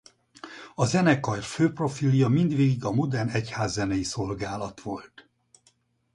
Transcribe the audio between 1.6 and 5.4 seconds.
profilja mindvégig a modern egyházzenei szolgálat volt.